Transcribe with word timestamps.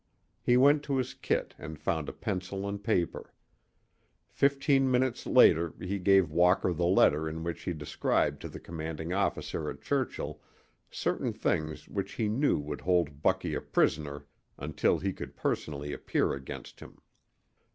He 0.41 0.57
went 0.57 0.81
to 0.85 0.97
his 0.97 1.13
kit 1.13 1.53
and 1.59 1.77
found 1.77 2.09
a 2.09 2.11
pencil 2.11 2.67
and 2.67 2.83
paper. 2.83 3.31
Fifteen 4.31 4.89
minutes 4.89 5.27
later 5.27 5.75
he 5.79 5.99
gave 5.99 6.31
Walker 6.31 6.73
the 6.73 6.87
letter 6.87 7.29
in 7.29 7.43
which 7.43 7.61
he 7.61 7.73
described 7.73 8.41
to 8.41 8.49
the 8.49 8.59
commanding 8.59 9.13
officer 9.13 9.69
at 9.69 9.83
Churchill 9.83 10.41
certain 10.89 11.33
things 11.33 11.87
which 11.87 12.13
he 12.13 12.27
knew 12.29 12.57
would 12.57 12.81
hold 12.81 13.21
Bucky 13.21 13.53
a 13.53 13.61
prisoner 13.61 14.25
until 14.57 14.97
he 14.97 15.13
could 15.13 15.35
personally 15.35 15.93
appear 15.93 16.33
against 16.33 16.79
him. 16.79 16.99